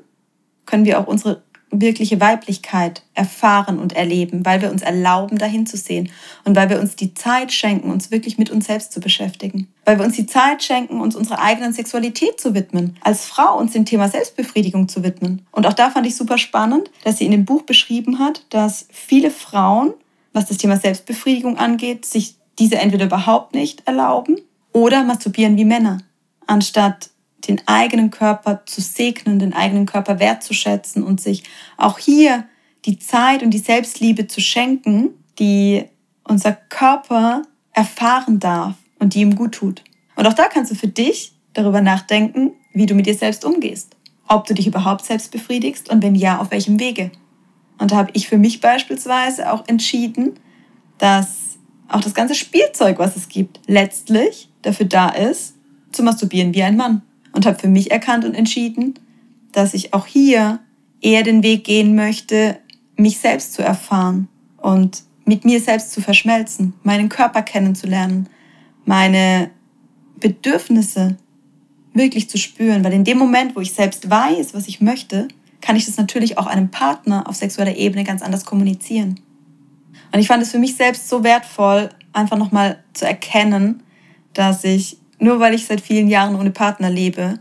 können 0.66 0.84
wir 0.84 1.00
auch 1.00 1.06
unsere 1.06 1.42
wirkliche 1.70 2.20
Weiblichkeit 2.20 3.02
erfahren 3.14 3.78
und 3.78 3.92
erleben, 3.92 4.44
weil 4.44 4.62
wir 4.62 4.70
uns 4.70 4.82
erlauben, 4.82 5.38
dahin 5.38 5.66
zu 5.66 5.76
sehen 5.76 6.10
und 6.44 6.56
weil 6.56 6.70
wir 6.70 6.80
uns 6.80 6.96
die 6.96 7.14
Zeit 7.14 7.52
schenken, 7.52 7.90
uns 7.90 8.10
wirklich 8.10 8.38
mit 8.38 8.50
uns 8.50 8.66
selbst 8.66 8.92
zu 8.92 9.00
beschäftigen, 9.00 9.68
weil 9.84 9.98
wir 9.98 10.04
uns 10.04 10.16
die 10.16 10.26
Zeit 10.26 10.62
schenken, 10.62 11.00
uns 11.00 11.14
unserer 11.14 11.40
eigenen 11.40 11.72
Sexualität 11.72 12.40
zu 12.40 12.54
widmen, 12.54 12.96
als 13.02 13.26
Frau 13.26 13.58
uns 13.58 13.72
dem 13.72 13.84
Thema 13.84 14.08
Selbstbefriedigung 14.08 14.88
zu 14.88 15.02
widmen. 15.02 15.46
Und 15.52 15.66
auch 15.66 15.74
da 15.74 15.90
fand 15.90 16.06
ich 16.06 16.16
super 16.16 16.38
spannend, 16.38 16.90
dass 17.04 17.18
sie 17.18 17.26
in 17.26 17.32
dem 17.32 17.44
Buch 17.44 17.62
beschrieben 17.62 18.18
hat, 18.18 18.44
dass 18.50 18.86
viele 18.90 19.30
Frauen, 19.30 19.92
was 20.32 20.46
das 20.46 20.56
Thema 20.56 20.76
Selbstbefriedigung 20.76 21.58
angeht, 21.58 22.04
sich 22.04 22.36
diese 22.58 22.76
entweder 22.76 23.06
überhaupt 23.06 23.54
nicht 23.54 23.86
erlauben 23.86 24.36
oder 24.72 25.04
masturbieren 25.04 25.56
wie 25.56 25.64
Männer, 25.64 25.98
anstatt 26.46 27.10
den 27.46 27.60
eigenen 27.66 28.10
Körper 28.10 28.62
zu 28.66 28.80
segnen, 28.80 29.38
den 29.38 29.52
eigenen 29.52 29.86
Körper 29.86 30.18
wertzuschätzen 30.18 31.02
und 31.02 31.20
sich 31.20 31.44
auch 31.76 31.98
hier 31.98 32.44
die 32.84 32.98
Zeit 32.98 33.42
und 33.42 33.50
die 33.50 33.58
Selbstliebe 33.58 34.26
zu 34.26 34.40
schenken, 34.40 35.10
die 35.38 35.84
unser 36.24 36.52
Körper 36.52 37.42
erfahren 37.72 38.40
darf 38.40 38.74
und 38.98 39.14
die 39.14 39.20
ihm 39.20 39.36
gut 39.36 39.52
tut. 39.52 39.84
Und 40.16 40.26
auch 40.26 40.32
da 40.32 40.48
kannst 40.48 40.70
du 40.70 40.74
für 40.74 40.88
dich 40.88 41.32
darüber 41.52 41.80
nachdenken, 41.80 42.52
wie 42.72 42.86
du 42.86 42.94
mit 42.94 43.06
dir 43.06 43.14
selbst 43.14 43.44
umgehst. 43.44 43.96
Ob 44.26 44.46
du 44.46 44.54
dich 44.54 44.66
überhaupt 44.66 45.04
selbst 45.04 45.30
befriedigst 45.30 45.88
und 45.90 46.02
wenn 46.02 46.14
ja, 46.14 46.38
auf 46.38 46.50
welchem 46.50 46.78
Wege. 46.78 47.10
Und 47.78 47.92
da 47.92 47.96
habe 47.96 48.10
ich 48.12 48.28
für 48.28 48.36
mich 48.36 48.60
beispielsweise 48.60 49.52
auch 49.52 49.66
entschieden, 49.68 50.38
dass 50.98 51.58
auch 51.88 52.00
das 52.00 52.14
ganze 52.14 52.34
Spielzeug, 52.34 52.98
was 52.98 53.16
es 53.16 53.28
gibt, 53.28 53.60
letztlich 53.66 54.50
dafür 54.62 54.86
da 54.86 55.08
ist, 55.08 55.54
zu 55.92 56.02
masturbieren 56.02 56.52
wie 56.52 56.62
ein 56.62 56.76
Mann 56.76 57.02
und 57.32 57.46
habe 57.46 57.58
für 57.58 57.68
mich 57.68 57.90
erkannt 57.90 58.24
und 58.24 58.34
entschieden, 58.34 58.94
dass 59.52 59.74
ich 59.74 59.94
auch 59.94 60.06
hier 60.06 60.60
eher 61.00 61.22
den 61.22 61.42
Weg 61.42 61.64
gehen 61.64 61.94
möchte, 61.94 62.58
mich 62.96 63.18
selbst 63.18 63.54
zu 63.54 63.62
erfahren 63.62 64.28
und 64.56 65.02
mit 65.24 65.44
mir 65.44 65.60
selbst 65.60 65.92
zu 65.92 66.00
verschmelzen, 66.00 66.74
meinen 66.82 67.08
Körper 67.08 67.42
kennenzulernen, 67.42 68.28
meine 68.84 69.50
Bedürfnisse 70.18 71.16
wirklich 71.92 72.28
zu 72.30 72.38
spüren, 72.38 72.82
weil 72.84 72.92
in 72.92 73.04
dem 73.04 73.18
Moment, 73.18 73.54
wo 73.54 73.60
ich 73.60 73.72
selbst 73.72 74.08
weiß, 74.08 74.54
was 74.54 74.68
ich 74.68 74.80
möchte, 74.80 75.28
kann 75.60 75.76
ich 75.76 75.86
das 75.86 75.96
natürlich 75.96 76.38
auch 76.38 76.46
einem 76.46 76.70
Partner 76.70 77.28
auf 77.28 77.36
sexueller 77.36 77.76
Ebene 77.76 78.04
ganz 78.04 78.22
anders 78.22 78.44
kommunizieren. 78.44 79.20
Und 80.12 80.20
ich 80.20 80.26
fand 80.26 80.42
es 80.42 80.50
für 80.50 80.58
mich 80.58 80.76
selbst 80.76 81.08
so 81.08 81.24
wertvoll, 81.24 81.90
einfach 82.12 82.38
nochmal 82.38 82.82
zu 82.94 83.06
erkennen, 83.06 83.82
dass 84.32 84.64
ich 84.64 84.98
nur 85.18 85.40
weil 85.40 85.54
ich 85.54 85.66
seit 85.66 85.80
vielen 85.80 86.08
Jahren 86.08 86.36
ohne 86.36 86.50
Partner 86.50 86.90
lebe, 86.90 87.40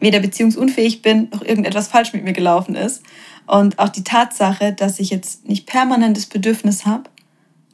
weder 0.00 0.20
beziehungsunfähig 0.20 1.02
bin, 1.02 1.28
noch 1.32 1.42
irgendetwas 1.42 1.88
falsch 1.88 2.12
mit 2.12 2.24
mir 2.24 2.32
gelaufen 2.32 2.74
ist. 2.74 3.02
Und 3.46 3.78
auch 3.78 3.88
die 3.88 4.04
Tatsache, 4.04 4.72
dass 4.72 5.00
ich 5.00 5.10
jetzt 5.10 5.48
nicht 5.48 5.66
permanent 5.66 6.16
das 6.16 6.26
Bedürfnis 6.26 6.86
habe, 6.86 7.10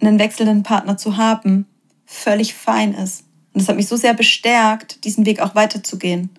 einen 0.00 0.18
wechselnden 0.18 0.62
Partner 0.62 0.96
zu 0.96 1.16
haben, 1.16 1.66
völlig 2.06 2.54
fein 2.54 2.94
ist. 2.94 3.24
Und 3.52 3.60
das 3.60 3.68
hat 3.68 3.76
mich 3.76 3.88
so 3.88 3.96
sehr 3.96 4.14
bestärkt, 4.14 5.04
diesen 5.04 5.26
Weg 5.26 5.40
auch 5.40 5.54
weiterzugehen. 5.54 6.30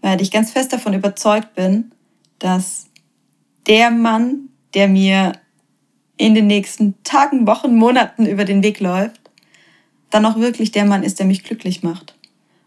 Weil 0.00 0.20
ich 0.20 0.30
ganz 0.30 0.50
fest 0.50 0.72
davon 0.72 0.94
überzeugt 0.94 1.54
bin, 1.54 1.92
dass 2.38 2.86
der 3.66 3.90
Mann, 3.90 4.48
der 4.74 4.88
mir 4.88 5.32
in 6.16 6.34
den 6.34 6.46
nächsten 6.46 6.94
Tagen, 7.02 7.46
Wochen, 7.46 7.74
Monaten 7.76 8.26
über 8.26 8.44
den 8.44 8.62
Weg 8.62 8.80
läuft, 8.80 9.25
dann 10.16 10.24
auch 10.24 10.38
wirklich 10.38 10.72
der 10.72 10.86
Mann 10.86 11.02
ist, 11.02 11.18
der 11.18 11.26
mich 11.26 11.44
glücklich 11.44 11.82
macht 11.82 12.14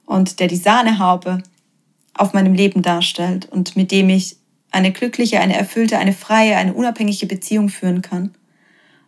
und 0.05 0.39
der 0.39 0.47
die 0.47 0.55
Sahnehaube 0.55 1.41
auf 2.13 2.33
meinem 2.33 2.53
Leben 2.53 2.83
darstellt 2.83 3.47
und 3.49 3.75
mit 3.75 3.91
dem 3.91 4.09
ich 4.09 4.37
eine 4.69 4.91
glückliche, 4.91 5.39
eine 5.39 5.55
erfüllte, 5.55 5.97
eine 5.97 6.13
freie, 6.13 6.57
eine 6.57 6.73
unabhängige 6.73 7.25
Beziehung 7.25 7.69
führen 7.69 8.03
kann 8.03 8.35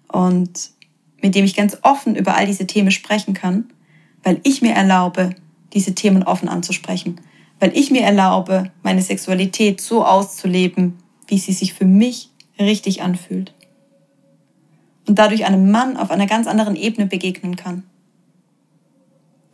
und 0.07 0.71
mit 1.21 1.35
dem 1.35 1.45
ich 1.45 1.55
ganz 1.55 1.77
offen 1.83 2.15
über 2.15 2.35
all 2.35 2.47
diese 2.47 2.65
Themen 2.65 2.89
sprechen 2.89 3.35
kann, 3.35 3.65
weil 4.23 4.39
ich 4.41 4.63
mir 4.63 4.73
erlaube, 4.73 5.35
diese 5.73 5.93
Themen 5.93 6.23
offen 6.23 6.49
anzusprechen, 6.49 7.21
weil 7.59 7.77
ich 7.77 7.91
mir 7.91 8.01
erlaube, 8.01 8.71
meine 8.81 9.03
Sexualität 9.03 9.81
so 9.81 10.03
auszuleben, 10.03 10.97
wie 11.27 11.37
sie 11.37 11.53
sich 11.53 11.75
für 11.75 11.85
mich 11.85 12.29
richtig 12.59 13.03
anfühlt. 13.03 13.53
Und 15.07 15.19
dadurch 15.19 15.45
einem 15.45 15.69
Mann 15.69 15.95
auf 15.95 16.09
einer 16.09 16.25
ganz 16.25 16.47
anderen 16.47 16.75
Ebene 16.75 17.05
begegnen 17.05 17.55
kann. 17.55 17.83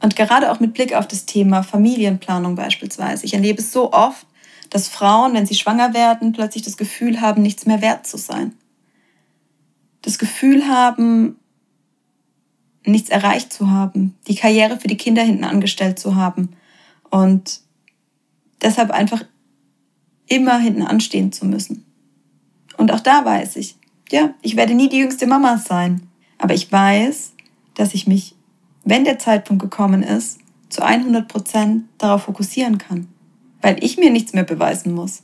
Und 0.07 0.15
gerade 0.15 0.53
auch 0.53 0.61
mit 0.61 0.73
Blick 0.73 0.93
auf 0.93 1.05
das 1.05 1.25
Thema 1.25 1.63
Familienplanung 1.63 2.55
beispielsweise. 2.55 3.25
Ich 3.25 3.33
erlebe 3.33 3.59
es 3.59 3.73
so 3.73 3.91
oft, 3.91 4.25
dass 4.69 4.87
Frauen, 4.87 5.33
wenn 5.33 5.45
sie 5.45 5.55
schwanger 5.55 5.93
werden, 5.93 6.31
plötzlich 6.31 6.63
das 6.63 6.77
Gefühl 6.77 7.19
haben, 7.19 7.41
nichts 7.41 7.65
mehr 7.65 7.81
wert 7.81 8.07
zu 8.07 8.15
sein. 8.15 8.53
Das 10.03 10.17
Gefühl 10.17 10.65
haben, 10.69 11.35
nichts 12.85 13.09
erreicht 13.09 13.51
zu 13.51 13.69
haben, 13.69 14.15
die 14.29 14.35
Karriere 14.35 14.79
für 14.79 14.87
die 14.87 14.95
Kinder 14.95 15.23
hinten 15.23 15.43
angestellt 15.43 15.99
zu 15.99 16.15
haben 16.15 16.55
und 17.09 17.59
deshalb 18.61 18.91
einfach 18.91 19.25
immer 20.25 20.57
hinten 20.57 20.83
anstehen 20.83 21.33
zu 21.33 21.45
müssen. 21.45 21.83
Und 22.77 22.93
auch 22.93 23.01
da 23.01 23.25
weiß 23.25 23.57
ich, 23.57 23.75
ja, 24.09 24.33
ich 24.41 24.55
werde 24.55 24.73
nie 24.73 24.87
die 24.87 24.99
jüngste 24.99 25.27
Mama 25.27 25.57
sein, 25.57 26.07
aber 26.37 26.53
ich 26.53 26.71
weiß, 26.71 27.33
dass 27.73 27.93
ich 27.93 28.07
mich 28.07 28.36
wenn 28.89 29.03
der 29.03 29.19
Zeitpunkt 29.19 29.61
gekommen 29.61 30.01
ist, 30.01 30.39
zu 30.69 30.81
100 30.81 31.27
Prozent 31.27 31.83
darauf 31.97 32.23
fokussieren 32.23 32.77
kann. 32.77 33.07
Weil 33.61 33.83
ich 33.83 33.97
mir 33.97 34.11
nichts 34.11 34.33
mehr 34.33 34.45
beweisen 34.45 34.93
muss. 34.93 35.23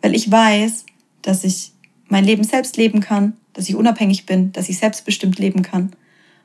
Weil 0.00 0.14
ich 0.14 0.30
weiß, 0.30 0.86
dass 1.22 1.42
ich 1.42 1.72
mein 2.08 2.24
Leben 2.24 2.44
selbst 2.44 2.76
leben 2.76 3.00
kann, 3.00 3.36
dass 3.52 3.68
ich 3.68 3.74
unabhängig 3.74 4.26
bin, 4.26 4.52
dass 4.52 4.68
ich 4.68 4.78
selbstbestimmt 4.78 5.38
leben 5.40 5.62
kann. 5.62 5.90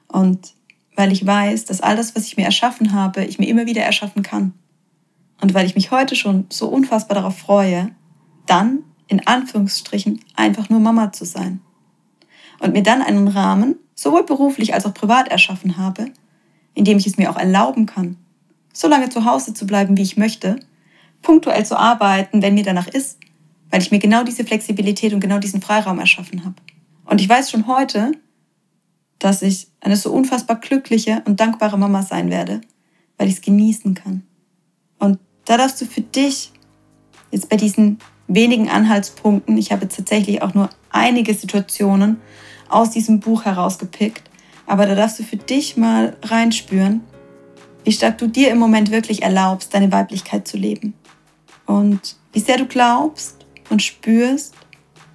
Und 0.07 0.53
weil 0.95 1.11
ich 1.11 1.25
weiß, 1.25 1.65
dass 1.65 1.81
all 1.81 1.95
das, 1.95 2.15
was 2.15 2.25
ich 2.25 2.35
mir 2.35 2.45
erschaffen 2.45 2.93
habe, 2.93 3.25
ich 3.25 3.37
mir 3.37 3.47
immer 3.47 3.67
wieder 3.67 3.83
erschaffen 3.83 4.23
kann. 4.23 4.53
Und 5.41 5.53
weil 5.53 5.67
ich 5.67 5.75
mich 5.75 5.91
heute 5.91 6.15
schon 6.15 6.47
so 6.49 6.67
unfassbar 6.67 7.15
darauf 7.15 7.37
freue, 7.37 7.91
dann 8.47 8.79
in 9.07 9.27
Anführungsstrichen 9.27 10.19
einfach 10.35 10.69
nur 10.69 10.79
Mama 10.79 11.11
zu 11.11 11.25
sein. 11.25 11.61
Und 12.59 12.73
mir 12.73 12.81
dann 12.81 13.03
einen 13.03 13.27
Rahmen, 13.27 13.75
sowohl 13.93 14.23
beruflich 14.23 14.73
als 14.73 14.85
auch 14.85 14.93
privat 14.93 15.27
erschaffen 15.27 15.77
habe, 15.77 16.11
indem 16.75 16.97
ich 16.97 17.07
es 17.07 17.17
mir 17.17 17.31
auch 17.31 17.37
erlauben 17.37 17.87
kann, 17.87 18.17
so 18.73 18.87
lange 18.87 19.09
zu 19.09 19.25
Hause 19.25 19.53
zu 19.53 19.65
bleiben, 19.65 19.97
wie 19.97 20.03
ich 20.03 20.17
möchte, 20.17 20.59
punktuell 21.21 21.65
zu 21.65 21.77
arbeiten, 21.77 22.41
wenn 22.41 22.53
mir 22.53 22.63
danach 22.63 22.87
ist, 22.87 23.17
weil 23.71 23.81
ich 23.81 23.91
mir 23.91 23.99
genau 23.99 24.23
diese 24.23 24.43
Flexibilität 24.43 25.13
und 25.13 25.21
genau 25.21 25.39
diesen 25.39 25.61
Freiraum 25.61 25.99
erschaffen 25.99 26.45
habe. 26.45 26.55
Und 27.05 27.21
ich 27.21 27.27
weiß 27.27 27.49
schon 27.49 27.67
heute, 27.67 28.11
dass 29.19 29.41
ich 29.41 29.67
eine 29.79 29.95
so 29.95 30.11
unfassbar 30.11 30.57
glückliche 30.57 31.23
und 31.25 31.39
dankbare 31.39 31.77
Mama 31.77 32.03
sein 32.03 32.29
werde, 32.29 32.61
weil 33.17 33.27
ich 33.27 33.35
es 33.35 33.41
genießen 33.41 33.93
kann. 33.95 34.23
Und 34.99 35.19
da 35.45 35.57
darfst 35.57 35.81
du 35.81 35.85
für 35.85 36.01
dich 36.01 36.51
jetzt 37.31 37.49
bei 37.49 37.57
diesen 37.57 37.99
wenigen 38.27 38.69
Anhaltspunkten, 38.69 39.57
ich 39.57 39.71
habe 39.71 39.83
jetzt 39.83 39.95
tatsächlich 39.95 40.41
auch 40.41 40.53
nur 40.53 40.69
einige 40.89 41.33
Situationen 41.33 42.17
aus 42.69 42.91
diesem 42.91 43.19
Buch 43.19 43.45
herausgepickt, 43.45 44.24
aber 44.67 44.85
da 44.85 44.95
darfst 44.95 45.19
du 45.19 45.23
für 45.23 45.37
dich 45.37 45.77
mal 45.77 46.15
reinspüren, 46.23 47.01
wie 47.83 47.91
stark 47.91 48.17
du 48.17 48.27
dir 48.27 48.51
im 48.51 48.57
Moment 48.57 48.91
wirklich 48.91 49.21
erlaubst, 49.21 49.73
deine 49.73 49.91
Weiblichkeit 49.91 50.47
zu 50.47 50.57
leben. 50.57 50.93
Und 51.65 52.15
wie 52.33 52.39
sehr 52.39 52.57
du 52.57 52.65
glaubst 52.65 53.45
und 53.69 53.81
spürst, 53.81 54.55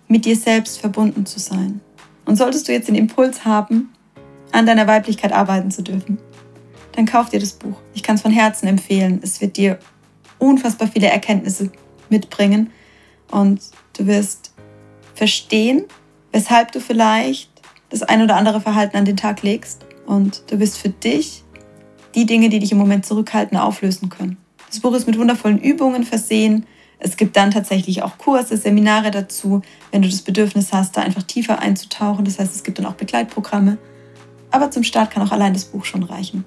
mit 0.09 0.25
dir 0.25 0.37
selbst 0.37 0.79
verbunden 0.81 1.27
zu 1.27 1.39
sein. 1.39 1.81
Und 2.25 2.37
solltest 2.37 2.69
du 2.69 2.73
jetzt 2.73 2.89
den 2.89 2.95
Impuls 2.95 3.45
haben, 3.45 3.93
an 4.53 4.67
deiner 4.67 4.87
Weiblichkeit 4.87 5.33
arbeiten 5.33 5.71
zu 5.71 5.83
dürfen, 5.83 6.19
dann 6.93 7.07
kauf 7.07 7.29
dir 7.29 7.39
das 7.39 7.53
Buch. 7.53 7.77
Ich 7.95 8.03
kann 8.03 8.17
es 8.17 8.23
von 8.23 8.33
Herzen 8.33 8.67
empfehlen. 8.67 9.21
Es 9.23 9.41
wird 9.41 9.57
dir 9.57 9.79
unfassbar 10.39 10.89
viele 10.89 11.07
Erkenntnisse 11.07 11.71
mitbringen 12.09 12.71
und 13.31 13.61
du 13.97 14.07
wirst 14.07 14.53
verstehen, 15.15 15.85
weshalb 16.33 16.73
du 16.73 16.81
vielleicht 16.81 17.50
das 17.91 18.03
ein 18.03 18.23
oder 18.23 18.37
andere 18.37 18.61
Verhalten 18.61 18.97
an 18.97 19.05
den 19.05 19.17
Tag 19.17 19.43
legst 19.43 19.85
und 20.07 20.45
du 20.51 20.59
wirst 20.59 20.79
für 20.79 20.89
dich 20.89 21.45
die 22.15 22.27
Dinge, 22.27 22.49
die 22.49 22.59
dich 22.59 22.73
im 22.73 22.79
Moment 22.79 23.05
zurückhalten, 23.05 23.57
auflösen 23.57 24.09
können. 24.09 24.37
Das 24.69 24.81
Buch 24.81 24.95
ist 24.95 25.07
mit 25.07 25.19
wundervollen 25.19 25.61
Übungen 25.61 26.05
versehen. 26.05 26.67
Es 26.99 27.17
gibt 27.17 27.37
dann 27.37 27.51
tatsächlich 27.51 28.03
auch 28.03 28.19
Kurse, 28.19 28.57
Seminare 28.57 29.11
dazu, 29.11 29.63
wenn 29.91 30.03
du 30.03 30.09
das 30.09 30.23
Bedürfnis 30.23 30.73
hast, 30.73 30.97
da 30.97 31.03
einfach 31.03 31.23
tiefer 31.23 31.59
einzutauchen. 31.59 32.25
Das 32.25 32.39
heißt, 32.39 32.55
es 32.55 32.63
gibt 32.63 32.79
dann 32.79 32.87
auch 32.87 32.95
Begleitprogramme. 32.95 33.79
Aber 34.51 34.71
zum 34.71 34.83
Start 34.83 35.11
kann 35.11 35.27
auch 35.27 35.33
allein 35.33 35.53
das 35.53 35.65
Buch 35.65 35.85
schon 35.85 36.03
reichen. 36.03 36.45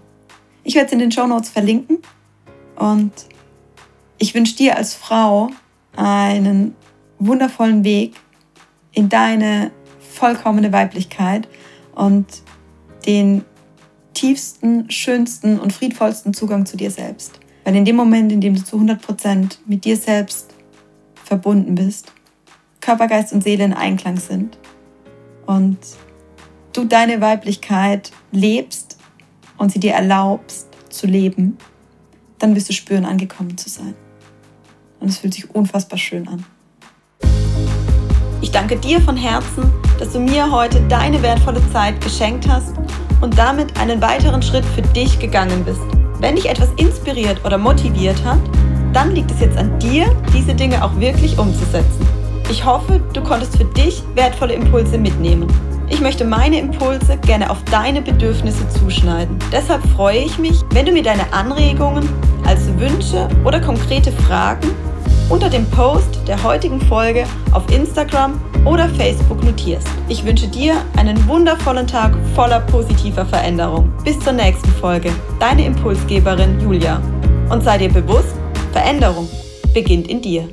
Ich 0.64 0.76
werde 0.76 0.88
es 0.88 0.94
in 0.94 1.00
den 1.00 1.12
Show 1.12 1.28
Notes 1.28 1.50
verlinken 1.50 2.00
und 2.78 3.12
ich 4.18 4.34
wünsche 4.34 4.56
dir 4.56 4.78
als 4.78 4.94
Frau 4.94 5.50
einen 5.96 6.76
wundervollen 7.20 7.84
Weg 7.84 8.16
in 8.94 9.10
deine 9.10 9.72
vollkommene 10.24 10.72
Weiblichkeit 10.72 11.50
und 11.96 12.25
den 13.06 13.44
tiefsten, 14.13 14.89
schönsten 14.89 15.60
und 15.60 15.74
friedvollsten 15.74 16.34
Zugang 16.34 16.65
zu 16.65 16.77
dir 16.77 16.92
selbst. 16.92 17.42
Weil 17.65 17.75
in 17.75 17.84
dem 17.84 17.98
Moment, 17.98 18.32
in 18.32 18.39
dem 18.39 18.56
du 18.56 18.63
zu 18.63 18.77
100% 18.77 19.58
mit 19.65 19.84
dir 19.84 19.98
selbst 19.98 20.53
verbunden 21.25 21.75
bist, 21.75 22.13
Körper, 22.80 23.10
Geist 23.10 23.34
und 23.34 23.44
Seele 23.44 23.65
in 23.65 23.74
Einklang 23.74 24.15
sind 24.15 24.58
und 25.46 25.77
du 26.72 26.86
deine 26.86 27.20
Weiblichkeit 27.20 28.13
lebst 28.32 28.98
und 29.58 29.74
sie 29.74 29.82
dir 29.82 29.92
erlaubst 29.92 30.70
zu 30.88 31.06
leben, 31.06 31.58
dann 32.39 32.56
wirst 32.56 32.70
du 32.70 32.74
spüren, 32.74 33.03
angekommen 33.03 33.58
zu 33.58 33.68
sein. 33.68 33.94
Und 35.01 35.10
es 35.10 35.18
fühlt 35.18 35.34
sich 35.34 35.53
unfassbar 35.53 36.00
schön 36.00 36.30
an. 36.30 36.46
Ich 38.39 38.51
danke 38.51 38.77
dir 38.77 39.01
von 39.01 39.18
Herzen, 39.18 39.83
dass 40.00 40.14
du 40.14 40.20
mir 40.20 40.52
heute 40.52 40.82
deine 40.90 41.22
wertvolle 41.22 41.62
Zeit 41.72 42.00
geschenkt 42.02 42.48
hast 42.48 42.74
und 43.22 43.38
damit 43.38 43.80
einen 43.80 44.02
weiteren 44.02 44.42
Schritt 44.42 44.66
für 44.66 44.82
dich 44.82 45.20
gegangen 45.20 45.64
bist. 45.64 45.82
Wenn 46.20 46.36
dich 46.36 46.50
etwas 46.50 46.70
inspiriert 46.78 47.44
oder 47.46 47.58
motiviert 47.58 48.24
hat, 48.24 48.40
dann 48.94 49.14
liegt 49.16 49.32
es 49.32 49.40
jetzt 49.40 49.58
an 49.58 49.78
dir, 49.80 50.06
diese 50.34 50.54
Dinge 50.54 50.84
auch 50.84 50.96
wirklich 51.00 51.38
umzusetzen. 51.38 52.08
Ich 52.50 52.64
hoffe, 52.64 53.02
du 53.14 53.22
konntest 53.22 53.58
für 53.58 53.66
dich 53.66 54.04
wertvolle 54.16 54.54
Impulse 54.54 54.98
mitnehmen. 54.98 55.48
Ich 55.90 56.02
möchte 56.02 56.26
meine 56.26 56.60
Impulse 56.60 57.18
gerne 57.18 57.50
auf 57.50 57.64
deine 57.66 58.02
Bedürfnisse 58.02 58.68
zuschneiden. 58.70 59.38
Deshalb 59.52 59.84
freue 59.96 60.20
ich 60.20 60.38
mich, 60.38 60.62
wenn 60.72 60.86
du 60.86 60.92
mir 60.92 61.04
deine 61.04 61.32
Anregungen 61.34 62.08
als 62.46 62.68
Wünsche 62.78 63.28
oder 63.44 63.60
konkrete 63.60 64.12
Fragen 64.12 64.70
unter 65.30 65.50
dem 65.50 65.66
Post 65.72 66.20
der 66.28 66.42
heutigen 66.44 66.80
Folge 66.82 67.26
auf 67.52 67.70
Instagram 67.72 68.40
oder 68.65 68.88
Facebook 68.89 69.43
notierst. 69.43 69.88
Ich 70.10 70.25
wünsche 70.25 70.48
dir 70.48 70.75
einen 70.98 71.27
wundervollen 71.27 71.88
Tag 71.88 72.15
voller 72.36 72.62
positiver 72.62 73.25
Veränderung. 73.25 73.91
Bis 74.03 74.20
zur 74.20 74.34
nächsten 74.34 74.70
Folge. 74.74 75.12
Deine 75.39 75.65
Impulsgeberin 75.65 76.60
Julia. 76.62 77.01
Und 77.50 77.63
sei 77.63 77.77
dir 77.77 77.89
bewusst, 77.89 78.36
Veränderung 78.72 79.27
beginnt 79.74 80.08
in 80.08 80.22
dir. 80.22 80.48